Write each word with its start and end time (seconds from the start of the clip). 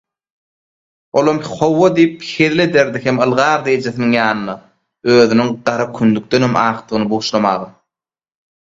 Olam 1.21 1.41
«Hawa» 1.49 1.89
diýip 1.99 2.25
hezil 2.29 2.65
ederdi 2.65 3.03
hem 3.05 3.21
ylgardy 3.27 3.75
ejesiniň 3.77 4.17
ýanyna 4.19 4.57
özüniň 5.19 5.57
gara 5.71 5.91
kündükdenem 6.01 6.61
akdygyny 6.69 7.11
buşlamaga. 7.15 7.73